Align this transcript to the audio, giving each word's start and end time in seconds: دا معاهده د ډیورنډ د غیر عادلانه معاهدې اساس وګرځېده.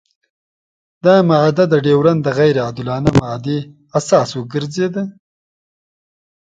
دا 1.05 1.15
معاهده 1.29 1.65
د 1.69 1.75
ډیورنډ 1.85 2.19
د 2.23 2.29
غیر 2.39 2.55
عادلانه 2.65 3.09
معاهدې 3.19 3.57
اساس 3.99 4.29
وګرځېده. 4.35 5.03